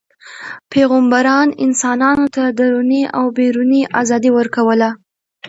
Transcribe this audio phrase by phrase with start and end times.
[0.71, 4.89] پیغمبران انسانانو ته دروني او بیروني ازادي ورکوله.